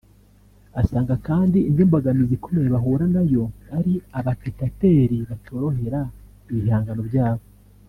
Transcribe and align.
Asanga 0.81 1.13
kandi 1.27 1.57
indi 1.69 1.83
mbogamizi 1.87 2.33
ikomeye 2.37 2.67
bahura 2.75 3.05
nayo 3.15 3.43
ari 3.77 3.93
abapitateri 4.19 5.17
batorohera 5.29 5.99
ibihangano 6.53 7.03
byabo 7.09 7.43